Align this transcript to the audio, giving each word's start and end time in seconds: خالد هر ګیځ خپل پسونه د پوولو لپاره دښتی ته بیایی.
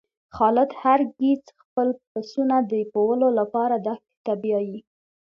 خالد 0.35 0.69
هر 0.83 0.99
ګیځ 1.19 1.43
خپل 1.61 1.87
پسونه 2.11 2.57
د 2.71 2.73
پوولو 2.93 3.27
لپاره 3.39 3.75
دښتی 3.87 4.17
ته 4.25 4.33
بیایی. 4.41 4.79